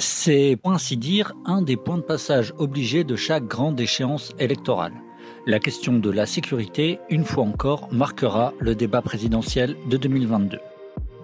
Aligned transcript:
C'est, 0.00 0.56
pour 0.62 0.70
ainsi 0.70 0.96
dire, 0.96 1.32
un 1.44 1.60
des 1.60 1.76
points 1.76 1.96
de 1.96 2.02
passage 2.02 2.54
obligés 2.58 3.02
de 3.02 3.16
chaque 3.16 3.48
grande 3.48 3.80
échéance 3.80 4.32
électorale. 4.38 4.92
La 5.44 5.58
question 5.58 5.94
de 5.94 6.08
la 6.08 6.24
sécurité, 6.24 7.00
une 7.10 7.24
fois 7.24 7.42
encore, 7.42 7.88
marquera 7.90 8.52
le 8.60 8.76
débat 8.76 9.02
présidentiel 9.02 9.74
de 9.90 9.96
2022. 9.96 10.60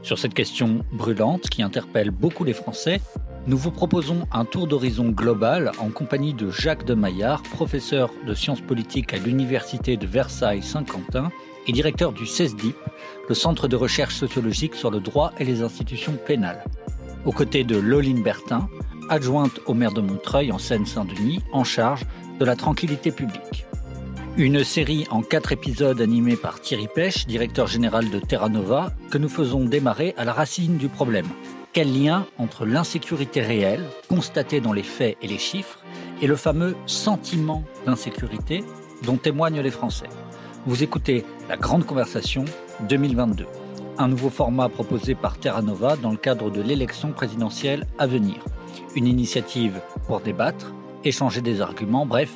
Sur 0.03 0.19
cette 0.19 0.35
question 0.35 0.85
brûlante 0.91 1.49
qui 1.51 1.63
interpelle 1.63 2.11
beaucoup 2.11 2.43
les 2.43 2.53
Français, 2.53 3.01
nous 3.47 3.57
vous 3.57 3.71
proposons 3.71 4.27
un 4.33 4.45
tour 4.45 4.67
d'horizon 4.67 5.11
global 5.11 5.71
en 5.79 5.91
compagnie 5.91 6.35
de 6.35 6.51
Jacques 6.51 6.85
de 6.85 6.95
Maillard, 6.95 7.45
professeur 7.45 8.11
de 8.27 8.35
sciences 8.35 8.61
politiques 8.61 9.15
à 9.15 9.19
l'Université 9.19 9.97
de 9.97 10.07
Versailles-Saint-Quentin 10.09 11.31
et 11.69 11.73
directeur 11.73 12.13
du 12.13 12.27
CESDIP, 12.27 12.77
le 13.29 13.35
Centre 13.37 13.69
de 13.69 13.77
recherche 13.77 14.17
sociologique 14.17 14.75
sur 14.75 14.91
le 14.91 14.99
droit 14.99 15.33
et 15.39 15.45
les 15.45 15.63
institutions 15.63 16.19
pénales 16.27 16.65
aux 17.25 17.33
côtés 17.33 17.65
de 17.65 17.77
Loline 17.77 18.23
Bertin, 18.23 18.69
adjointe 19.09 19.61
au 19.67 19.75
maire 19.75 19.93
de 19.93 20.01
Montreuil 20.01 20.53
en 20.53 20.59
Seine-Saint-Denis, 20.59 21.41
en 21.53 21.65
charge 21.65 22.05
de 22.39 22.45
la 22.45 22.57
tranquillité 22.57 23.11
publique. 23.13 23.67
Une 24.37 24.65
série 24.65 25.07
en 25.11 25.23
quatre 25.23 25.53
épisodes 25.53 26.01
animée 26.01 26.37
par 26.37 26.61
Thierry 26.61 26.89
Pêche, 26.93 27.27
directeur 27.27 27.69
général 27.69 28.11
de 28.11 28.19
Terra 28.19 28.49
Nova, 28.49 28.93
que 29.11 29.19
nous 29.19 29.29
faisons 29.29 29.65
démarrer 29.65 30.13
à 30.17 30.25
la 30.25 30.33
racine 30.33 30.77
du 30.77 30.89
problème. 30.89 31.29
Quel 31.73 32.03
lien 32.03 32.27
entre 32.39 32.67
l'insécurité 32.67 33.41
réelle, 33.41 33.85
constatée 34.09 34.61
dans 34.61 34.73
les 34.73 34.83
faits 34.83 35.17
et 35.23 35.29
les 35.29 35.39
chiffres, 35.39 35.79
et 36.21 36.27
le 36.27 36.37
fameux 36.37 36.75
sentiment 36.87 37.65
d'insécurité 37.87 38.65
dont 39.05 39.17
témoignent 39.17 39.61
les 39.61 39.71
Français? 39.71 40.09
Vous 40.67 40.83
écoutez 40.83 41.25
La 41.49 41.57
Grande 41.57 41.87
Conversation 41.87 42.45
2022 42.89 43.47
un 43.99 44.09
nouveau 44.09 44.31
format 44.31 44.69
proposé 44.69 45.15
par 45.15 45.39
Terra 45.39 45.63
Nova 45.63 45.97
dans 45.97 46.11
le 46.11 46.17
cadre 46.17 46.51
de 46.51 46.61
l'élection 46.61 47.13
présidentielle 47.13 47.87
à 47.99 48.07
venir. 48.07 48.45
Une 48.97 49.07
initiative 49.07 49.81
pour 50.07 50.21
débattre, 50.21 50.75
échanger 51.05 51.41
des 51.41 51.61
arguments, 51.61 52.07
bref, 52.07 52.33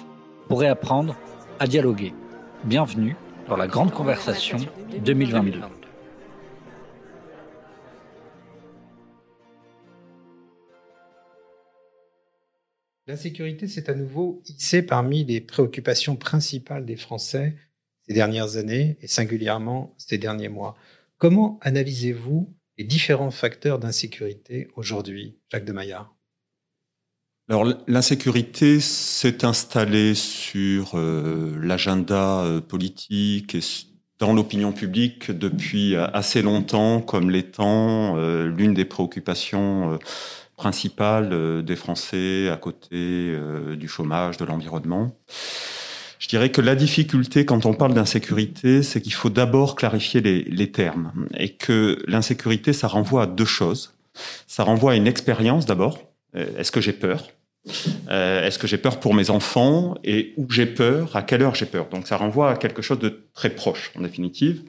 pour 0.49 0.61
réapprendre 0.61 1.17
à 1.59 1.67
dialoguer. 1.67 2.15
Bienvenue 2.65 3.17
dans 3.49 3.57
la 3.57 3.67
grande 3.67 3.93
conversation 3.93 4.59
2022. 5.05 5.61
L'insécurité 13.07 13.67
s'est 13.67 13.89
à 13.89 13.95
nouveau 13.95 14.43
hissée 14.47 14.83
parmi 14.83 15.25
les 15.25 15.41
préoccupations 15.41 16.15
principales 16.15 16.85
des 16.85 16.97
Français 16.97 17.57
ces 18.07 18.15
dernières 18.15 18.57
années 18.57 18.97
et 19.03 19.07
singulièrement 19.07 19.95
ces 19.99 20.19
derniers 20.19 20.49
mois. 20.49 20.77
Comment 21.19 21.59
analysez-vous 21.63 22.55
les 22.77 22.85
différents 22.85 23.33
facteurs 23.33 23.81
d'insécurité 23.81 24.69
aujourd'hui, 24.77 25.37
Jacques 25.51 25.65
de 25.65 25.73
Maillard? 25.73 26.15
Alors 27.51 27.67
l'insécurité 27.89 28.79
s'est 28.79 29.45
installée 29.45 30.15
sur 30.15 30.93
euh, 30.95 31.59
l'agenda 31.61 32.43
euh, 32.43 32.61
politique 32.61 33.57
et 33.57 33.61
dans 34.21 34.33
l'opinion 34.33 34.71
publique 34.73 35.33
depuis 35.33 35.97
assez 35.97 36.41
longtemps 36.41 37.01
comme 37.01 37.31
l'étant 37.31 38.17
euh, 38.17 38.47
l'une 38.47 38.75
des 38.75 38.85
préoccupations 38.85 39.99
principales 40.57 41.65
des 41.65 41.77
Français 41.77 42.49
à 42.49 42.57
côté 42.57 43.33
du 43.77 43.87
chômage, 43.87 44.37
de 44.37 44.45
l'environnement. 44.45 45.17
Je 46.29 46.37
dirais 46.37 46.51
que 46.51 46.61
la 46.61 46.75
difficulté 46.75 47.47
quand 47.47 47.65
on 47.65 47.73
parle 47.73 47.95
d'insécurité, 47.95 48.83
c'est 48.83 49.01
qu'il 49.01 49.15
faut 49.15 49.31
d'abord 49.31 49.77
clarifier 49.77 50.21
les, 50.21 50.43
les, 50.43 50.71
termes 50.71 51.11
et 51.35 51.55
que 51.55 52.05
l'insécurité, 52.07 52.75
ça 52.75 52.87
renvoie 52.87 53.23
à 53.23 53.27
deux 53.27 53.47
choses. 53.47 53.95
Ça 54.47 54.63
renvoie 54.63 54.93
à 54.93 54.97
une 54.97 55.07
expérience 55.07 55.65
d'abord. 55.65 55.99
Euh, 56.37 56.47
est-ce 56.59 56.71
que 56.71 56.83
j'ai 56.83 56.93
peur? 56.93 57.29
Euh, 58.11 58.47
Est-ce 58.47 58.59
que 58.59 58.67
j'ai 58.67 58.77
peur 58.77 59.01
pour 59.01 59.15
mes 59.15 59.31
enfants? 59.31 59.95
Et 60.05 60.35
où 60.37 60.51
j'ai 60.51 60.67
peur? 60.67 61.17
À 61.17 61.23
quelle 61.23 61.41
heure 61.41 61.55
j'ai 61.55 61.65
peur? 61.65 61.89
Donc 61.89 62.07
ça 62.07 62.19
renvoie 62.19 62.51
à 62.51 62.57
quelque 62.57 62.83
chose 62.83 62.99
de 62.99 63.23
très 63.33 63.49
proche 63.49 63.91
en 63.97 64.03
définitive. 64.03 64.61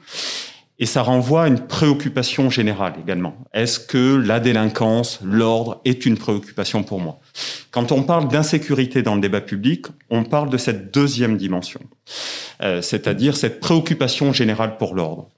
Et 0.82 0.86
ça 0.86 1.02
renvoie 1.02 1.44
à 1.44 1.48
une 1.48 1.60
préoccupation 1.60 2.48
générale 2.48 2.94
également. 3.00 3.36
Est-ce 3.52 3.78
que 3.78 4.16
la 4.16 4.40
délinquance, 4.40 5.20
l'ordre 5.22 5.82
est 5.84 6.06
une 6.06 6.16
préoccupation 6.16 6.82
pour 6.82 7.00
moi? 7.00 7.20
Quand 7.70 7.92
on 7.92 8.02
parle 8.02 8.28
d'insécurité 8.28 9.02
dans 9.02 9.14
le 9.14 9.20
débat 9.20 9.42
public, 9.42 9.86
on 10.08 10.24
parle 10.24 10.48
de 10.48 10.56
cette 10.56 10.92
deuxième 10.92 11.36
dimension, 11.36 11.80
euh, 12.62 12.80
c'est-à-dire 12.80 13.36
cette 13.36 13.60
préoccupation 13.60 14.32
générale 14.32 14.78
pour 14.78 14.94
l'ordre. 14.94 15.28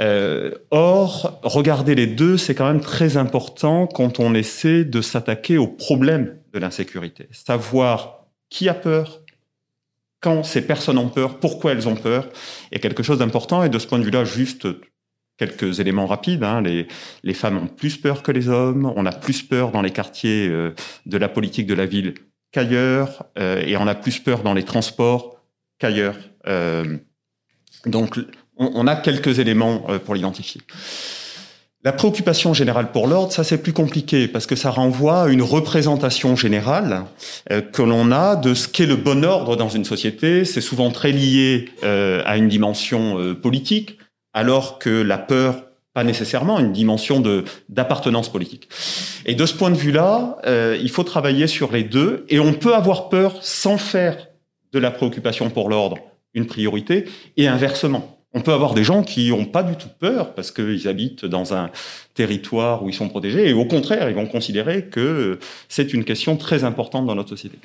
Euh, 0.00 0.50
or, 0.70 1.40
regarder 1.42 1.94
les 1.94 2.06
deux, 2.06 2.36
c'est 2.36 2.54
quand 2.54 2.66
même 2.66 2.82
très 2.82 3.16
important 3.16 3.86
quand 3.86 4.20
on 4.20 4.34
essaie 4.34 4.84
de 4.84 5.00
s'attaquer 5.00 5.56
au 5.56 5.66
problème 5.66 6.36
de 6.52 6.58
l'insécurité. 6.58 7.26
Savoir 7.32 8.26
qui 8.50 8.68
a 8.68 8.74
peur, 8.74 9.22
quand 10.20 10.42
ces 10.42 10.66
personnes 10.66 10.98
ont 10.98 11.08
peur, 11.08 11.38
pourquoi 11.38 11.72
elles 11.72 11.88
ont 11.88 11.96
peur, 11.96 12.28
est 12.72 12.80
quelque 12.80 13.02
chose 13.02 13.18
d'important. 13.18 13.62
Et 13.62 13.68
de 13.68 13.78
ce 13.78 13.86
point 13.86 13.98
de 13.98 14.04
vue-là, 14.04 14.24
juste 14.24 14.66
quelques 15.38 15.80
éléments 15.80 16.06
rapides. 16.06 16.42
Hein. 16.42 16.60
Les, 16.60 16.88
les, 17.22 17.34
femmes 17.34 17.56
ont 17.56 17.68
plus 17.68 17.96
peur 17.96 18.22
que 18.22 18.32
les 18.32 18.48
hommes. 18.48 18.92
On 18.96 19.06
a 19.06 19.12
plus 19.12 19.42
peur 19.42 19.70
dans 19.70 19.82
les 19.82 19.92
quartiers 19.92 20.48
euh, 20.48 20.74
de 21.06 21.16
la 21.16 21.28
politique 21.28 21.66
de 21.66 21.74
la 21.74 21.86
ville 21.86 22.14
qu'ailleurs. 22.52 23.24
Euh, 23.38 23.62
et 23.64 23.76
on 23.76 23.86
a 23.86 23.94
plus 23.94 24.18
peur 24.18 24.42
dans 24.42 24.54
les 24.54 24.64
transports 24.64 25.40
qu'ailleurs. 25.78 26.16
Euh, 26.46 26.98
donc, 27.86 28.18
on, 28.56 28.70
on, 28.74 28.86
a 28.88 28.96
quelques 28.96 29.38
éléments 29.38 29.86
pour 30.04 30.14
l'identifier. 30.14 30.60
La 31.88 31.94
préoccupation 31.94 32.52
générale 32.52 32.92
pour 32.92 33.06
l'ordre, 33.06 33.32
ça 33.32 33.44
c'est 33.44 33.62
plus 33.62 33.72
compliqué 33.72 34.28
parce 34.28 34.44
que 34.44 34.56
ça 34.56 34.68
renvoie 34.68 35.22
à 35.22 35.28
une 35.28 35.40
représentation 35.40 36.36
générale 36.36 37.06
euh, 37.50 37.62
que 37.62 37.80
l'on 37.80 38.12
a 38.12 38.36
de 38.36 38.52
ce 38.52 38.68
qu'est 38.68 38.84
le 38.84 38.96
bon 38.96 39.24
ordre 39.24 39.56
dans 39.56 39.70
une 39.70 39.86
société. 39.86 40.44
C'est 40.44 40.60
souvent 40.60 40.90
très 40.90 41.12
lié 41.12 41.70
euh, 41.84 42.20
à 42.26 42.36
une 42.36 42.48
dimension 42.48 43.18
euh, 43.18 43.32
politique, 43.32 43.96
alors 44.34 44.78
que 44.78 45.00
la 45.00 45.16
peur 45.16 45.64
pas 45.94 46.04
nécessairement 46.04 46.58
une 46.58 46.72
dimension 46.72 47.20
de 47.20 47.46
d'appartenance 47.70 48.30
politique. 48.30 48.68
Et 49.24 49.34
de 49.34 49.46
ce 49.46 49.54
point 49.54 49.70
de 49.70 49.78
vue-là, 49.78 50.36
il 50.46 50.90
faut 50.90 51.04
travailler 51.04 51.46
sur 51.46 51.72
les 51.72 51.84
deux 51.84 52.26
et 52.28 52.38
on 52.38 52.52
peut 52.52 52.74
avoir 52.74 53.08
peur 53.08 53.38
sans 53.40 53.78
faire 53.78 54.28
de 54.74 54.78
la 54.78 54.90
préoccupation 54.90 55.48
pour 55.48 55.70
l'ordre 55.70 55.96
une 56.34 56.46
priorité 56.46 57.06
et 57.38 57.48
inversement. 57.48 58.17
On 58.34 58.42
peut 58.42 58.52
avoir 58.52 58.74
des 58.74 58.84
gens 58.84 59.02
qui 59.02 59.30
n'ont 59.30 59.46
pas 59.46 59.62
du 59.62 59.76
tout 59.76 59.88
peur 59.98 60.34
parce 60.34 60.50
qu'ils 60.50 60.86
habitent 60.86 61.24
dans 61.24 61.54
un 61.54 61.70
territoire 62.14 62.82
où 62.82 62.90
ils 62.90 62.94
sont 62.94 63.08
protégés 63.08 63.48
et 63.48 63.52
au 63.54 63.64
contraire, 63.64 64.10
ils 64.10 64.14
vont 64.14 64.26
considérer 64.26 64.84
que 64.84 65.38
c'est 65.68 65.94
une 65.94 66.04
question 66.04 66.36
très 66.36 66.62
importante 66.62 67.06
dans 67.06 67.14
notre 67.14 67.30
société. 67.30 67.58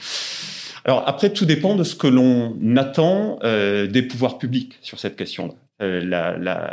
Alors 0.85 1.03
après, 1.05 1.31
tout 1.31 1.45
dépend 1.45 1.75
de 1.75 1.83
ce 1.83 1.95
que 1.95 2.07
l'on 2.07 2.55
attend 2.77 3.39
euh, 3.43 3.87
des 3.87 4.01
pouvoirs 4.03 4.37
publics 4.37 4.77
sur 4.81 4.99
cette 4.99 5.15
question-là. 5.15 5.53
Euh, 5.81 6.67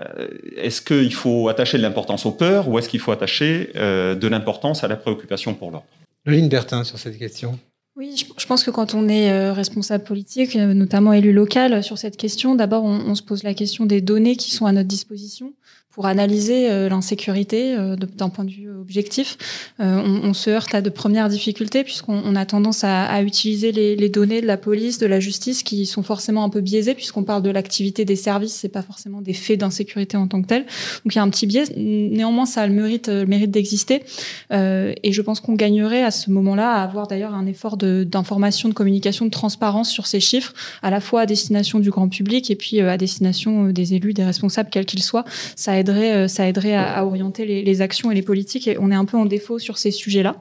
est-ce 0.56 0.82
qu'il 0.82 1.12
faut 1.12 1.48
attacher 1.48 1.78
de 1.78 1.82
l'importance 1.82 2.26
aux 2.26 2.32
peurs 2.32 2.68
ou 2.68 2.78
est-ce 2.78 2.88
qu'il 2.88 3.00
faut 3.00 3.12
attacher 3.12 3.70
euh, 3.76 4.14
de 4.14 4.28
l'importance 4.28 4.84
à 4.84 4.88
la 4.88 4.96
préoccupation 4.96 5.54
pour 5.54 5.70
l'ordre? 5.70 5.86
Loline 6.26 6.48
Bertin 6.48 6.84
sur 6.84 6.98
cette 6.98 7.18
question. 7.18 7.58
Oui, 7.96 8.14
je 8.38 8.46
pense 8.46 8.62
que 8.64 8.70
quand 8.70 8.94
on 8.94 9.08
est 9.08 9.32
euh, 9.32 9.52
responsable 9.52 10.04
politique, 10.04 10.56
euh, 10.56 10.74
notamment 10.74 11.12
élu 11.12 11.32
local, 11.32 11.82
sur 11.82 11.98
cette 11.98 12.16
question, 12.16 12.54
d'abord 12.54 12.84
on, 12.84 13.14
se 13.14 13.22
pose 13.22 13.42
la 13.42 13.52
question 13.52 13.84
des 13.84 14.00
données 14.00 14.36
qui 14.36 14.52
sont 14.52 14.66
à 14.66 14.72
notre 14.72 14.88
disposition 14.88 15.52
pour 15.92 16.06
analyser 16.06 16.70
euh, 16.70 16.88
l'insécurité 16.88 17.74
euh, 17.76 17.96
d'un 17.96 18.28
point 18.28 18.44
de 18.44 18.50
vue 18.50 18.70
objectif. 18.70 19.36
Euh, 19.80 20.20
on, 20.22 20.32
se 20.34 20.48
heurte 20.48 20.72
à 20.74 20.82
de 20.82 20.88
premières 20.88 21.28
difficultés 21.28 21.82
puisqu'on 21.82 22.36
a 22.36 22.46
tendance 22.46 22.84
à, 22.84 23.22
utiliser 23.22 23.72
les, 23.72 24.08
données 24.08 24.40
de 24.40 24.46
la 24.46 24.56
police, 24.56 24.98
de 24.98 25.06
la 25.06 25.18
justice 25.18 25.62
qui 25.62 25.86
sont 25.86 26.02
forcément 26.02 26.44
un 26.44 26.48
peu 26.48 26.60
biaisées 26.60 26.94
puisqu'on 26.94 27.24
parle 27.24 27.42
de 27.42 27.50
l'activité 27.50 28.04
des 28.04 28.16
services, 28.16 28.54
c'est 28.54 28.68
pas 28.68 28.82
forcément 28.82 29.20
des 29.20 29.32
faits 29.32 29.58
d'insécurité 29.58 30.16
en 30.16 30.28
tant 30.28 30.40
que 30.40 30.46
tel. 30.46 30.62
Donc 30.62 31.14
il 31.14 31.16
y 31.16 31.18
a 31.18 31.22
un 31.22 31.28
petit 31.28 31.46
biais. 31.46 31.64
Néanmoins, 31.76 32.46
ça 32.46 32.62
a 32.62 32.66
le 32.66 32.72
mérite, 32.72 33.08
le 33.08 33.26
mérite 33.26 33.50
d'exister. 33.50 34.02
et 34.50 35.12
je 35.12 35.22
pense 35.22 35.40
qu'on 35.40 35.54
gagnerait 35.54 36.04
à 36.04 36.12
ce 36.12 36.30
moment-là 36.30 36.70
à 36.72 36.82
avoir 36.82 37.08
d'ailleurs 37.08 37.34
un 37.34 37.46
effort 37.46 37.76
d'information, 37.76 38.68
de, 38.68 38.74
de, 38.74 38.76
communication, 38.76 39.26
de 39.26 39.30
transparence 39.30 39.90
sur 39.90 40.06
ces 40.06 40.20
chiffres, 40.20 40.54
à 40.82 40.90
la 40.90 41.00
fois 41.00 41.22
à 41.22 41.26
destination 41.26 41.80
du 41.80 41.90
grand 41.90 42.08
public 42.08 42.50
et 42.50 42.56
puis 42.56 42.80
à 42.80 42.96
destination 42.96 43.66
des 43.70 43.94
élus, 43.94 44.14
des 44.14 44.24
responsables, 44.24 44.70
quels 44.70 44.86
qu'ils 44.86 45.02
soient. 45.02 45.24
Ça 45.56 45.80
aiderait, 45.90 46.12
euh, 46.12 46.28
ça 46.28 46.48
aiderait 46.48 46.74
à, 46.74 46.98
à 46.98 47.04
orienter 47.04 47.44
les, 47.44 47.62
les, 47.62 47.82
actions 47.82 48.10
et 48.10 48.14
les 48.14 48.22
politiques. 48.22 48.68
Et 48.68 48.78
on 48.78 48.90
est 48.90 48.94
un 48.94 49.04
peu 49.04 49.16
en 49.16 49.26
défaut 49.26 49.58
sur 49.58 49.78
ces 49.78 49.90
sujets-là. 49.90 50.36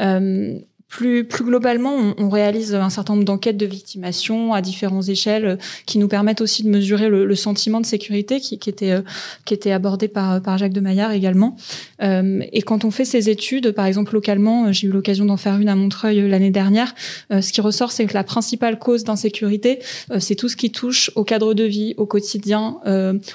Euh, 0.00 0.58
plus, 0.94 1.24
plus 1.24 1.44
globalement, 1.44 2.14
on, 2.18 2.28
réalise 2.28 2.72
un 2.72 2.88
certain 2.88 3.14
nombre 3.14 3.24
d'enquêtes 3.24 3.56
de 3.56 3.66
victimation 3.66 4.54
à 4.54 4.62
différentes 4.62 5.08
échelles 5.08 5.44
euh, 5.44 5.56
qui 5.86 5.98
nous 5.98 6.06
permettent 6.06 6.40
aussi 6.40 6.62
de 6.62 6.68
mesurer 6.68 7.08
le, 7.08 7.24
le 7.24 7.34
sentiment 7.34 7.80
de 7.80 7.86
sécurité 7.86 8.38
qui, 8.38 8.60
qui, 8.60 8.70
était, 8.70 8.92
euh, 8.92 9.00
qui 9.44 9.54
était 9.54 9.72
abordé 9.72 10.06
par, 10.06 10.40
par 10.40 10.56
Jacques 10.56 10.72
de 10.72 10.80
Maillard 10.80 11.10
également. 11.10 11.56
Euh, 12.00 12.44
et 12.52 12.62
quand 12.62 12.84
on 12.84 12.92
fait 12.92 13.04
ces 13.04 13.28
études, 13.28 13.72
par 13.72 13.86
exemple 13.86 14.14
localement, 14.14 14.70
j'ai 14.70 14.86
eu 14.86 14.90
l'occasion 14.92 15.24
d'en 15.24 15.36
faire 15.36 15.58
une 15.58 15.68
à 15.68 15.74
Montreuil 15.74 16.28
l'année 16.28 16.52
dernière, 16.52 16.94
ce 17.30 17.52
qui 17.52 17.60
ressort, 17.60 17.90
c'est 17.90 18.06
que 18.06 18.14
la 18.14 18.22
principale 18.22 18.78
cause 18.78 19.02
d'insécurité, 19.02 19.80
c'est 20.18 20.36
tout 20.36 20.48
ce 20.48 20.56
qui 20.56 20.70
touche 20.70 21.10
au 21.16 21.24
cadre 21.24 21.54
de 21.54 21.64
vie, 21.64 21.94
au 21.96 22.06
quotidien, 22.06 22.78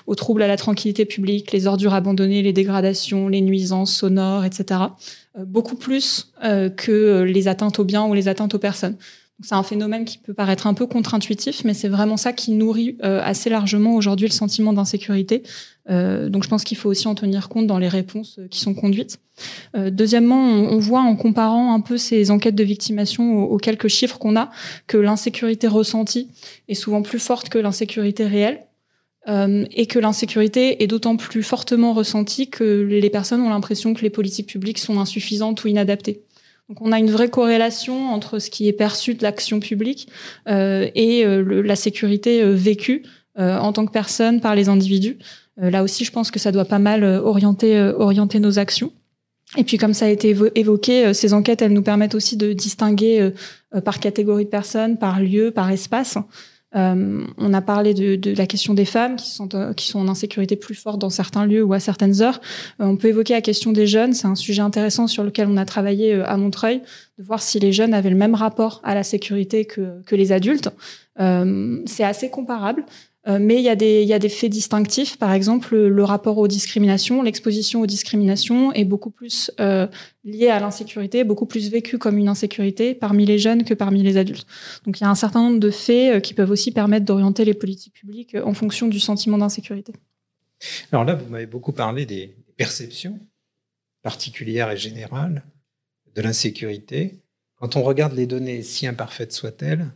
aux 0.08 0.16
troubles 0.16 0.44
à 0.44 0.48
la 0.48 0.58
tranquillité 0.58 1.06
publique, 1.06 1.52
les 1.52 1.68
ordures 1.68 1.94
abandonnées, 1.94 2.42
les 2.42 2.54
dégradations, 2.54 3.28
les 3.28 3.42
nuisances 3.42 3.94
sonores, 3.94 4.46
etc. 4.46 4.80
beaucoup 5.46 5.76
plus 5.76 6.32
que 6.42 7.24
les 7.24 7.48
atteintes 7.48 7.80
aux 7.80 7.84
biens 7.84 8.06
ou 8.06 8.14
les 8.14 8.28
atteintes 8.28 8.54
aux 8.56 8.60
personnes. 8.60 8.96
C'est 9.42 9.56
un 9.56 9.64
phénomène 9.64 10.04
qui 10.04 10.18
peut 10.18 10.34
paraître 10.34 10.68
un 10.68 10.74
peu 10.74 10.86
contre-intuitif, 10.86 11.64
mais 11.64 11.74
c'est 11.74 11.88
vraiment 11.88 12.18
ça 12.18 12.34
qui 12.34 12.52
nourrit 12.52 12.98
assez 13.02 13.50
largement 13.50 13.96
aujourd'hui 13.96 14.28
le 14.28 14.34
sentiment 14.34 14.74
d'insécurité. 14.74 15.44
donc 15.88 16.44
je 16.44 16.50
pense 16.50 16.66
qu'il 16.66 16.78
faut 16.78 16.90
aussi 16.90 17.08
en 17.08 17.16
tenir 17.16 17.48
compte 17.48 17.66
dans 17.66 17.78
les 17.78 17.88
réponses 17.88 18.40
qui 18.52 18.60
sont 18.60 18.74
conduites. 18.74 19.20
deuxièmement, 19.78 20.44
on, 20.44 20.78
voit 20.80 21.02
en 21.02 21.16
comparant 21.16 21.74
un 21.74 21.80
peu 21.80 21.98
ces 21.98 22.32
enquêtes 22.32 22.56
de 22.56 22.66
victimation 22.66 23.44
aux 23.44 23.58
quelques 23.58 23.88
chiffres 23.88 24.20
qu'on 24.20 24.36
a 24.36 24.50
que 24.88 24.98
l'insécurité 24.98 25.68
ressentie 25.68 26.28
est 26.68 26.74
souvent 26.74 27.02
plus 27.02 27.20
forte 27.20 27.48
que 27.48 27.58
l'insécurité 27.58 28.26
réelle. 28.26 28.66
Euh, 29.27 29.66
et 29.71 29.86
que 29.86 30.00
l'insécurité 30.00 30.81
est 30.81 30.88
d'autant 30.88 31.18
plus 31.18 31.44
fortement 31.44 31.94
ressentie 31.94 32.50
que 32.50 32.63
les 32.89 33.10
personnes 33.10 33.42
ont 33.42 33.50
l'impression 33.50 33.94
que 33.94 34.01
les 34.01 34.10
politiques 34.10 34.48
publiques 34.48 34.80
sont 34.80 34.98
insuffisantes 34.98 35.63
ou 35.63 35.68
inadaptées. 35.68 36.21
Donc 36.69 36.81
on 36.81 36.94
a 36.94 37.00
une 37.00 37.12
vraie 37.12 37.30
corrélation 37.30 38.13
entre 38.13 38.39
ce 38.39 38.50
qui 38.50 38.69
est 38.69 38.74
perçu 38.74 39.16
de 39.16 39.24
l'action 39.24 39.60
publique 39.60 40.07
euh, 40.48 40.89
et 40.95 41.25
euh, 41.25 41.62
la 41.62 41.75
sécurité 41.75 42.44
vécue 42.44 43.04
en 43.38 43.71
tant 43.71 43.86
que 43.86 43.92
personne 43.94 44.42
par 44.42 44.54
les 44.54 44.68
individus. 44.68 45.18
là 45.56 45.81
aussi, 45.81 46.04
je 46.04 46.12
pense 46.12 46.30
que 46.30 46.39
ça 46.39 46.51
doit 46.51 46.66
pas 46.66 46.80
mal 46.80 47.06
orienter, 47.06 47.80
orienter 47.98 48.42
nos 48.42 48.60
actions. 48.60 48.92
Et 49.56 49.63
puis, 49.63 49.77
comme 49.77 49.94
ça 49.94 50.07
a 50.07 50.10
été 50.10 50.36
évoqué, 50.56 51.13
ces 51.13 51.33
enquêtes, 51.33 51.62
elles 51.62 51.71
nous 51.71 51.81
permettent 51.81 52.16
aussi 52.16 52.36
de 52.36 52.51
distinguer 52.51 53.31
par 53.86 54.01
catégorie 54.01 54.44
de 54.44 54.50
personnes, 54.50 54.98
par 54.98 55.21
lieu, 55.21 55.51
par 55.51 55.71
espace. 55.71 56.18
Euh, 56.75 57.25
on 57.38 57.54
a 57.54 57.62
parlé 57.62 57.94
de, 57.94 58.36
la 58.36 58.45
question 58.45 58.74
des 58.74 58.86
femmes 58.86 59.16
qui 59.16 59.30
sont, 59.30 59.56
euh, 59.56 59.74
qui 59.74 59.88
sont 59.88 60.00
en 60.00 60.07
insécurité 60.07 60.56
plus 60.56 60.75
forte 60.75 61.00
dans 61.00 61.10
certains 61.10 61.45
lieux 61.45 61.63
ou 61.63 61.74
à 61.74 61.80
certaines 61.80 62.21
heures. 62.21 62.39
Euh, 62.80 62.86
on 62.86 62.95
peut 62.95 63.07
évoquer 63.07 63.33
la 63.33 63.42
question 63.42 63.71
des 63.71 63.88
jeunes. 63.88 64.13
C'est 64.13 64.27
un 64.27 64.36
sujet 64.36 64.62
intéressant 64.62 65.07
sur 65.07 65.24
lequel 65.24 65.48
on 65.50 65.57
a 65.57 65.66
travaillé 65.66 66.13
à 66.13 66.38
Montreuil, 66.38 66.81
de 67.18 67.24
voir 67.24 67.42
si 67.42 67.60
les 67.60 67.71
jeunes 67.71 67.94
avaient 67.94 68.12
le 68.12 68.16
même 68.16 68.36
rapport 68.36 68.81
à 68.83 68.94
la 68.94 69.04
sécurité 69.04 69.66
que, 69.66 70.01
que 70.04 70.16
les 70.16 70.31
adultes. 70.31 70.69
c'est 71.18 72.04
assez 72.04 72.30
comparable. 72.30 72.86
Euh, 73.27 73.38
mais 73.39 73.57
il 73.57 73.63
y, 73.63 73.69
a 73.69 73.75
des, 73.75 74.30
faits 74.30 74.50
distinctifs. 74.50 75.18
Par 75.18 75.33
exemple, 75.33 75.75
le, 75.75 76.04
rapport 76.04 76.38
aux 76.38 76.48
discriminations, 76.48 77.21
l'exposition 77.21 77.81
aux 77.81 77.86
discriminations 77.86 78.71
est 78.71 78.86
beaucoup 78.86 79.12
plus 79.12 79.51
euh, 79.60 79.88
lié 80.24 80.48
à 80.48 80.60
l'insécurité, 80.60 81.25
beaucoup 81.25 81.45
plus 81.45 81.69
vécu 81.69 81.98
comme 81.98 82.18
une 82.18 82.30
insécurité 82.30 82.95
parmi 82.95 83.25
les 83.25 83.38
jeunes 83.38 83.66
que 83.66 83.74
parmi 83.74 84.04
les 84.04 84.16
adultes. 84.16 84.48
Donc 84.86 85.00
il 85.00 85.04
y 85.04 85.06
a 85.06 85.10
un 85.10 85.16
certain 85.16 85.42
nombre 85.42 85.60
de 85.60 85.69
faits 85.69 86.16
euh, 86.16 86.19
qui 86.21 86.33
peuvent 86.33 86.50
aussi 86.50 86.71
permettre 86.71 87.06
d'orienter 87.06 87.44
les 87.44 87.54
politiques 87.54 87.94
publiques 87.94 88.38
en 88.42 88.54
fonction 88.54 88.88
du 88.88 89.01
sentiment 89.01 89.38
d'insécurité. 89.38 89.92
Alors 90.94 91.04
là, 91.04 91.16
vous 91.16 91.30
m'avez 91.30 91.45
beaucoup 91.45 91.74
parlé 91.74 92.06
des 92.06 92.36
perceptions 92.56 93.19
particulières 94.01 94.71
et 94.71 94.77
générales 94.77 95.44
de 96.16 96.21
l'insécurité. 96.21 97.19
Quand 97.56 97.75
on 97.75 97.83
regarde 97.83 98.13
les 98.13 98.27
données, 98.27 98.63
si 98.63 98.88
imparfaites 98.88 99.33
soient-elles, 99.33 99.88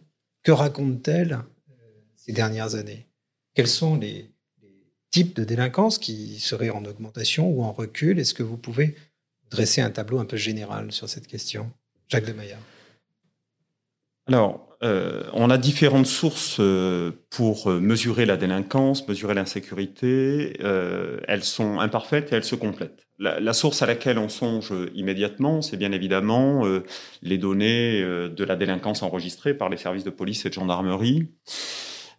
que 0.43 0.51
racontent-elles 0.51 1.39
ces 2.17 2.33
dernières 2.33 2.75
années? 2.75 3.07
Quels 3.53 3.67
sont 3.67 3.97
les, 3.97 4.29
types 5.11 5.35
de 5.35 5.43
délinquance 5.43 5.99
qui 5.99 6.39
seraient 6.39 6.71
en 6.71 6.83
augmentation 6.85 7.47
ou 7.47 7.63
en 7.63 7.71
recul? 7.71 8.19
Est-ce 8.19 8.33
que 8.33 8.41
vous 8.41 8.57
pouvez 8.57 8.95
dresser 9.51 9.81
un 9.81 9.91
tableau 9.91 10.17
un 10.17 10.25
peu 10.25 10.37
général 10.37 10.91
sur 10.91 11.07
cette 11.07 11.27
question 11.27 11.71
Jacques 12.09 12.25
de 12.25 12.33
Maillard. 12.33 12.59
Alors, 14.27 14.67
euh, 14.81 15.23
on 15.33 15.49
a 15.49 15.57
différentes 15.57 16.07
sources 16.07 16.57
euh, 16.59 17.11
pour 17.29 17.69
euh, 17.69 17.79
mesurer 17.79 18.25
la 18.25 18.37
délinquance, 18.37 19.07
mesurer 19.07 19.35
l'insécurité. 19.35 20.57
elles 20.59 21.43
sont 21.43 21.79
imparfaites 21.79 22.31
et 22.31 22.35
elles 22.35 22.43
se 22.43 22.55
complètent. 22.55 23.05
La, 23.19 23.53
source 23.53 23.83
à 23.83 23.85
laquelle 23.85 24.17
on 24.17 24.29
songe 24.29 24.73
immédiatement, 24.95 25.61
c'est 25.61 25.77
bien 25.77 25.91
évidemment 25.91 26.63
les 27.21 27.37
données 27.37 28.01
de 28.01 28.43
la 28.43 28.55
délinquance 28.55 29.03
enregistrées 29.03 29.53
par 29.53 29.69
les 29.69 29.77
services 29.77 30.03
de 30.03 30.09
police 30.09 30.45
et 30.45 30.49
de 30.49 30.55
gendarmerie. 30.55 31.29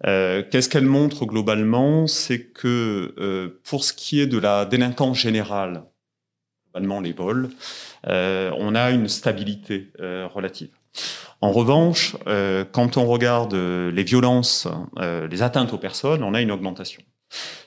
Euh, 0.06 0.42
qu'est-ce 0.50 0.68
qu'elle 0.68 0.86
montre 0.86 1.26
globalement? 1.26 2.06
C'est 2.06 2.40
que 2.40 3.14
euh, 3.18 3.60
pour 3.64 3.84
ce 3.84 3.92
qui 3.92 4.20
est 4.20 4.26
de 4.26 4.38
la 4.38 4.64
délinquance 4.64 5.18
générale, 5.18 5.84
globalement 6.66 7.00
les 7.00 7.12
vols, 7.12 7.50
euh, 8.06 8.50
on 8.58 8.74
a 8.74 8.90
une 8.90 9.08
stabilité 9.08 9.92
relative. 9.98 10.70
En 11.40 11.50
revanche, 11.50 12.16
quand 12.72 12.96
on 12.96 13.06
regarde 13.06 13.54
les 13.54 14.04
violences, 14.04 14.68
les 14.96 15.42
atteintes 15.42 15.72
aux 15.72 15.78
personnes, 15.78 16.22
on 16.22 16.34
a 16.34 16.40
une 16.40 16.52
augmentation. 16.52 17.02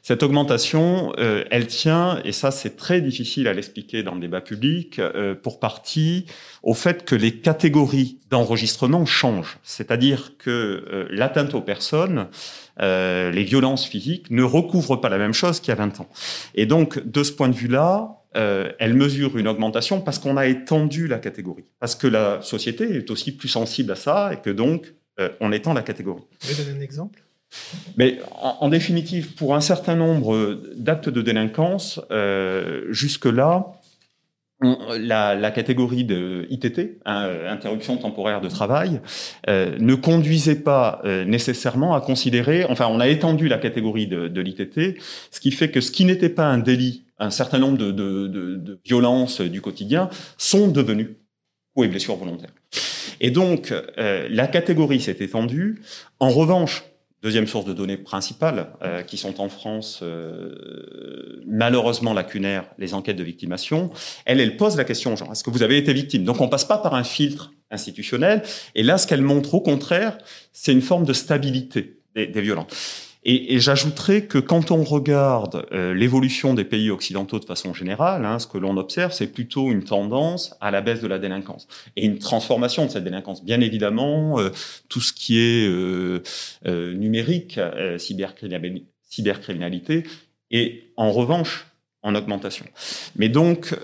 Cette 0.07 0.23
augmentation, 0.23 1.11
euh, 1.19 1.43
elle 1.51 1.67
tient, 1.67 2.21
et 2.23 2.31
ça 2.31 2.49
c'est 2.49 2.77
très 2.77 3.01
difficile 3.01 3.45
à 3.49 3.53
l'expliquer 3.53 4.03
dans 4.03 4.15
le 4.15 4.21
débat 4.21 4.39
public, 4.39 4.99
euh, 4.99 5.35
pour 5.35 5.59
partie 5.59 6.27
au 6.63 6.73
fait 6.73 7.03
que 7.03 7.13
les 7.13 7.41
catégories 7.41 8.17
d'enregistrement 8.29 9.05
changent. 9.05 9.59
C'est-à-dire 9.63 10.37
que 10.37 10.49
euh, 10.49 11.07
l'atteinte 11.09 11.53
aux 11.55 11.61
personnes, 11.61 12.27
les 12.79 13.43
violences 13.43 13.85
physiques 13.85 14.31
ne 14.31 14.43
recouvrent 14.43 14.95
pas 14.95 15.09
la 15.09 15.17
même 15.17 15.33
chose 15.33 15.59
qu'il 15.59 15.71
y 15.71 15.71
a 15.73 15.75
20 15.75 15.99
ans. 15.99 16.09
Et 16.55 16.65
donc, 16.65 17.05
de 17.05 17.23
ce 17.23 17.33
point 17.33 17.49
de 17.49 17.55
vue-là, 17.55 18.21
elle 18.33 18.93
mesure 18.93 19.37
une 19.37 19.47
augmentation 19.49 19.99
parce 19.99 20.19
qu'on 20.19 20.37
a 20.37 20.45
étendu 20.45 21.07
la 21.07 21.17
catégorie, 21.17 21.65
parce 21.79 21.95
que 21.95 22.07
la 22.07 22.41
société 22.43 22.95
est 22.95 23.11
aussi 23.11 23.35
plus 23.35 23.49
sensible 23.49 23.91
à 23.91 23.95
ça 23.95 24.31
et 24.31 24.37
que 24.37 24.51
donc 24.51 24.93
on 25.41 25.51
étend 25.51 25.73
la 25.73 25.81
catégorie. 25.81 26.21
Vous 26.21 26.53
pouvez 26.53 26.63
donner 26.63 26.77
un 26.77 26.81
exemple 26.81 27.26
mais 27.97 28.19
en, 28.41 28.69
définitive, 28.69 29.33
pour 29.35 29.55
un 29.55 29.61
certain 29.61 29.95
nombre 29.95 30.59
d'actes 30.75 31.09
de 31.09 31.21
délinquance, 31.21 31.99
euh, 32.11 32.85
jusque-là, 32.91 33.73
la, 34.61 35.51
catégorie 35.51 36.03
de 36.03 36.47
ITT, 36.49 36.99
hein, 37.05 37.29
interruption 37.47 37.97
temporaire 37.97 38.41
de 38.41 38.49
travail, 38.49 39.01
euh, 39.49 39.77
ne 39.79 39.95
conduisait 39.95 40.61
pas 40.61 41.01
euh, 41.05 41.25
nécessairement 41.25 41.95
à 41.95 42.01
considérer, 42.01 42.65
enfin 42.65 42.87
on 42.87 42.99
a 42.99 43.07
étendu 43.07 43.47
la 43.47 43.59
catégorie 43.59 44.07
de, 44.07 44.41
l'ITT, 44.41 44.99
ce 45.31 45.39
qui 45.39 45.51
fait 45.51 45.69
que 45.69 45.79
ce 45.79 45.91
qui 45.91 46.05
n'était 46.05 46.29
pas 46.29 46.45
un 46.45 46.57
délit, 46.57 47.05
un 47.19 47.29
certain 47.29 47.59
nombre 47.59 47.77
de 47.77 48.79
violences 48.83 49.41
du 49.41 49.61
quotidien, 49.61 50.09
sont 50.37 50.67
devenus 50.67 51.09
coups 51.75 51.87
et 51.87 51.89
blessures 51.89 52.15
volontaires. 52.15 52.53
Et 53.19 53.31
donc 53.31 53.73
la 53.95 54.47
catégorie 54.47 55.01
s'est 55.01 55.17
étendue. 55.19 55.81
En 56.19 56.29
revanche, 56.29 56.83
Deuxième 57.23 57.47
source 57.47 57.65
de 57.65 57.73
données 57.73 57.97
principale, 57.97 58.73
euh, 58.83 59.01
qui 59.01 59.17
sont 59.17 59.41
en 59.41 59.49
France 59.49 60.01
euh, 60.03 61.41
malheureusement 61.47 62.13
lacunaires, 62.13 62.69
les 62.77 62.93
enquêtes 62.93 63.17
de 63.17 63.23
victimation. 63.23 63.89
Elle, 64.25 64.39
elle 64.39 64.55
pose 64.55 64.77
la 64.77 64.83
question, 64.83 65.15
genre, 65.15 65.31
est-ce 65.31 65.43
que 65.43 65.49
vous 65.49 65.63
avez 65.63 65.77
été 65.77 65.93
victime? 65.93 66.23
Donc 66.23 66.41
on 66.41 66.47
passe 66.47 66.65
pas 66.65 66.77
par 66.77 66.93
un 66.93 67.03
filtre 67.03 67.53
institutionnel. 67.71 68.43
Et 68.75 68.83
là, 68.83 68.99
ce 68.99 69.07
qu'elle 69.07 69.23
montre 69.23 69.55
au 69.55 69.61
contraire, 69.61 70.17
c'est 70.53 70.71
une 70.71 70.81
forme 70.81 71.05
de 71.05 71.13
stabilité 71.13 71.99
des, 72.13 72.27
des 72.27 72.41
violences. 72.41 73.06
Et, 73.29 73.59
j'ajouterais 73.59 74.21
que 74.21 74.37
quand 74.37 74.71
on 74.71 74.85
regarde 74.85 75.67
euh, 75.73 75.93
l'évolution 75.93 76.53
des 76.53 76.63
pays 76.63 76.89
occidentaux 76.89 77.39
de 77.39 77.45
façon 77.45 77.73
générale, 77.73 78.23
hein, 78.23 78.39
ce 78.39 78.47
que 78.47 78.57
l'on 78.57 78.77
observe, 78.77 79.11
c'est 79.11 79.27
plutôt 79.27 79.69
une 79.69 79.83
tendance 79.83 80.55
à 80.61 80.71
la 80.71 80.79
baisse 80.79 81.01
de 81.01 81.07
la 81.07 81.19
délinquance 81.19 81.67
et 81.97 82.05
une 82.05 82.19
transformation 82.19 82.85
de 82.85 82.89
cette 82.89 83.03
délinquance. 83.03 83.43
Bien 83.43 83.59
évidemment, 83.59 84.39
euh, 84.39 84.51
tout 84.87 85.01
ce 85.01 85.11
qui 85.11 85.39
est 85.39 85.67
euh, 85.67 86.23
numérique, 86.93 87.59
cybercriminalité, 87.97 90.03
est 90.49 90.83
en 90.95 91.11
revanche 91.11 91.67
en 92.03 92.15
augmentation. 92.15 92.65
Mais 93.17 93.27
donc, 93.27 93.75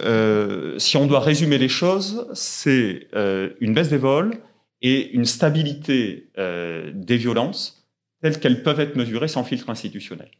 si 0.77 0.95
on 0.95 1.05
doit 1.05 1.19
résumer 1.19 1.57
les 1.57 1.67
choses, 1.67 2.29
c'est 2.33 3.07
une 3.59 3.73
baisse 3.73 3.89
des 3.89 3.97
vols 3.97 4.37
et 4.81 5.11
une 5.11 5.25
stabilité 5.25 6.29
des 6.37 7.17
violences 7.17 7.82
telles 8.23 8.39
qu'elles 8.39 8.63
peuvent 8.63 8.79
être 8.79 8.95
mesurées 8.95 9.27
sans 9.27 9.43
filtre 9.43 9.69
institutionnel. 9.69 10.31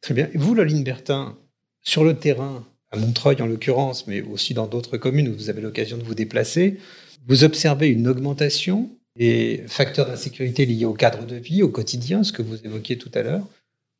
Très 0.00 0.14
bien. 0.14 0.28
Et 0.32 0.38
vous, 0.38 0.54
Loline 0.54 0.84
Bertin, 0.84 1.36
sur 1.82 2.04
le 2.04 2.16
terrain, 2.16 2.64
à 2.92 2.96
Montreuil 2.96 3.42
en 3.42 3.46
l'occurrence, 3.46 4.06
mais 4.06 4.22
aussi 4.22 4.54
dans 4.54 4.68
d'autres 4.68 4.96
communes 4.96 5.28
où 5.28 5.34
vous 5.34 5.50
avez 5.50 5.60
l'occasion 5.60 5.98
de 5.98 6.04
vous 6.04 6.14
déplacer, 6.14 6.78
vous 7.26 7.42
observez 7.42 7.88
une 7.88 8.06
augmentation 8.06 8.90
des 9.16 9.64
facteurs 9.66 10.06
d'insécurité 10.06 10.66
liés 10.66 10.84
au 10.84 10.92
cadre 10.92 11.26
de 11.26 11.34
vie, 11.34 11.64
au 11.64 11.68
quotidien, 11.68 12.22
ce 12.22 12.32
que 12.32 12.42
vous 12.42 12.64
évoquiez 12.64 12.96
tout 12.96 13.10
à 13.14 13.22
l'heure, 13.22 13.44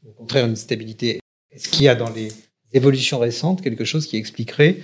au 0.06 0.12
contraire 0.12 0.47
une 0.47 0.54
stabilité. 0.54 1.18
Est-ce 1.50 1.68
qu'il 1.68 1.83
y 1.83 1.88
a 1.88 1.97
dans 1.97 2.11
les 2.11 2.28
évolutions 2.73 3.18
récentes 3.18 3.61
quelque 3.61 3.85
chose 3.85 4.06
qui 4.06 4.16
expliquerait 4.18 4.76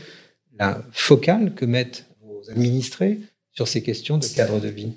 la 0.58 0.84
focale 0.90 1.54
que 1.54 1.64
mettent 1.64 2.06
vos 2.20 2.50
administrés 2.50 3.20
sur 3.52 3.68
ces 3.68 3.84
questions 3.84 4.18
de 4.18 4.26
cadre 4.26 4.58
de 4.58 4.68
vie? 4.68 4.94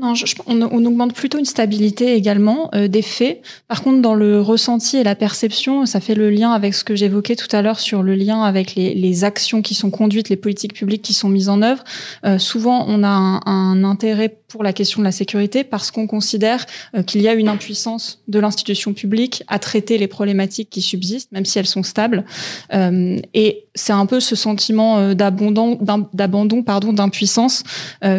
Non, 0.00 0.12
on, 0.46 0.84
augmente 0.84 1.12
plutôt 1.12 1.38
une 1.38 1.44
stabilité 1.44 2.14
également 2.14 2.70
euh, 2.74 2.86
des 2.86 3.02
faits. 3.02 3.42
Par 3.66 3.82
contre, 3.82 4.00
dans 4.00 4.14
le 4.14 4.40
ressenti 4.40 4.96
et 4.96 5.02
la 5.02 5.16
perception, 5.16 5.86
ça 5.86 5.98
fait 5.98 6.14
le 6.14 6.30
lien 6.30 6.52
avec 6.52 6.74
ce 6.74 6.84
que 6.84 6.94
j'évoquais 6.94 7.34
tout 7.34 7.48
à 7.50 7.62
l'heure 7.62 7.80
sur 7.80 8.04
le 8.04 8.14
lien 8.14 8.42
avec 8.42 8.76
les, 8.76 9.24
actions 9.24 9.62
qui 9.62 9.74
sont 9.74 9.90
conduites, 9.90 10.28
les 10.28 10.36
politiques 10.36 10.74
publiques 10.74 11.02
qui 11.02 11.14
sont 11.14 11.28
mises 11.28 11.48
en 11.48 11.62
œuvre. 11.62 11.82
Euh, 12.24 12.38
souvent, 12.38 12.84
on 12.86 13.02
a 13.02 13.08
un, 13.08 13.82
intérêt 13.82 14.36
pour 14.46 14.62
la 14.62 14.72
question 14.72 15.00
de 15.00 15.04
la 15.04 15.12
sécurité 15.12 15.64
parce 15.64 15.90
qu'on 15.90 16.06
considère 16.06 16.64
euh, 16.94 17.02
qu'il 17.02 17.20
y 17.20 17.28
a 17.28 17.34
une 17.34 17.48
impuissance 17.48 18.22
de 18.28 18.38
l'institution 18.38 18.92
publique 18.92 19.42
à 19.48 19.58
traiter 19.58 19.98
les 19.98 20.06
problématiques 20.06 20.70
qui 20.70 20.82
subsistent, 20.82 21.32
même 21.32 21.44
si 21.44 21.58
elles 21.58 21.66
sont 21.66 21.82
stables. 21.82 22.24
et 22.72 23.64
c'est 23.74 23.92
un 23.92 24.06
peu 24.06 24.20
ce 24.20 24.36
sentiment 24.36 25.14
d'abandon, 25.14 26.62
pardon, 26.64 26.92
d'impuissance 26.92 27.62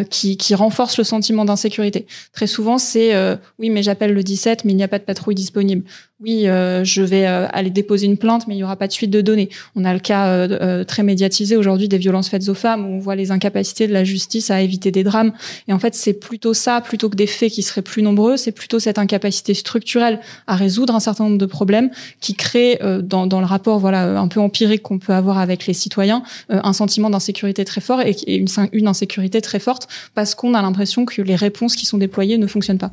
qui, 0.08 0.36
qui 0.36 0.54
renforce 0.54 0.96
le 0.98 1.04
sentiment 1.04 1.44
d'insécurité 1.44 1.69
Très 2.32 2.46
souvent, 2.46 2.78
c'est 2.78 3.14
euh, 3.14 3.36
oui, 3.58 3.70
mais 3.70 3.82
j'appelle 3.82 4.12
le 4.12 4.22
17, 4.22 4.64
mais 4.64 4.72
il 4.72 4.76
n'y 4.76 4.82
a 4.82 4.88
pas 4.88 4.98
de 4.98 5.04
patrouille 5.04 5.34
disponible 5.34 5.84
oui, 6.22 6.48
euh, 6.48 6.84
je 6.84 7.00
vais 7.00 7.26
euh, 7.26 7.46
aller 7.50 7.70
déposer 7.70 8.04
une 8.04 8.18
plainte, 8.18 8.46
mais 8.46 8.52
il 8.54 8.58
n'y 8.58 8.64
aura 8.64 8.76
pas 8.76 8.86
de 8.86 8.92
suite 8.92 9.10
de 9.10 9.22
données. 9.22 9.48
On 9.74 9.86
a 9.86 9.94
le 9.94 10.00
cas 10.00 10.26
euh, 10.26 10.84
très 10.84 11.02
médiatisé 11.02 11.56
aujourd'hui 11.56 11.88
des 11.88 11.96
violences 11.96 12.28
faites 12.28 12.46
aux 12.50 12.54
femmes, 12.54 12.84
où 12.84 12.96
on 12.96 12.98
voit 12.98 13.16
les 13.16 13.30
incapacités 13.30 13.86
de 13.86 13.94
la 13.94 14.04
justice 14.04 14.50
à 14.50 14.60
éviter 14.60 14.90
des 14.90 15.02
drames. 15.02 15.32
Et 15.66 15.72
en 15.72 15.78
fait, 15.78 15.94
c'est 15.94 16.12
plutôt 16.12 16.52
ça, 16.52 16.82
plutôt 16.82 17.08
que 17.08 17.16
des 17.16 17.26
faits 17.26 17.50
qui 17.50 17.62
seraient 17.62 17.80
plus 17.80 18.02
nombreux, 18.02 18.36
c'est 18.36 18.52
plutôt 18.52 18.78
cette 18.78 18.98
incapacité 18.98 19.54
structurelle 19.54 20.20
à 20.46 20.56
résoudre 20.56 20.94
un 20.94 21.00
certain 21.00 21.24
nombre 21.24 21.38
de 21.38 21.46
problèmes 21.46 21.90
qui 22.20 22.34
crée, 22.34 22.78
dans, 23.02 23.26
le 23.40 23.46
rapport 23.46 23.78
voilà 23.78 24.20
un 24.20 24.28
peu 24.28 24.40
empirique 24.40 24.82
qu'on 24.82 24.98
peut 24.98 25.14
avoir 25.14 25.38
avec 25.38 25.66
les 25.66 25.72
citoyens, 25.72 26.22
un 26.50 26.72
sentiment 26.72 27.08
d'insécurité 27.08 27.64
très 27.64 27.80
fort 27.80 28.00
et, 28.02 28.14
une 28.72 28.88
insécurité 28.88 29.40
très 29.40 29.58
forte 29.58 29.88
parce 30.14 30.34
qu'on 30.34 30.54
a 30.54 30.62
l'impression 30.62 31.04
que 31.04 31.22
les 31.22 31.36
réponses 31.36 31.76
qui 31.76 31.86
sont 31.86 31.98
déployées 31.98 32.38
ne 32.38 32.46
fonctionnent 32.46 32.78
pas. 32.78 32.92